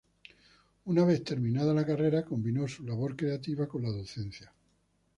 Una 0.85 1.05
vez 1.05 1.23
terminada 1.23 1.75
la 1.75 1.85
carrera, 1.85 2.25
combinó 2.25 2.67
su 2.67 2.83
labor 2.83 3.15
creativa 3.15 3.67
con 3.67 3.83
la 3.83 3.89
docencia. 3.89 4.51